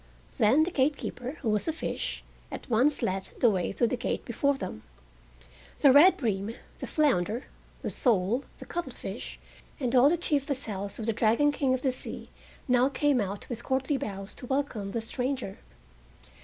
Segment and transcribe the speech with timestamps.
[0.39, 4.25] Then the gatekeeper, who was a fish, at once led the way through the gate
[4.25, 4.81] before them.
[5.81, 7.43] The red bream, the flounder,
[7.83, 9.37] the sole, the cuttlefish,
[9.79, 12.31] and all the chief vassals of the Dragon King of the Sea
[12.67, 15.59] now came out with courtly bows to welcome the stranger.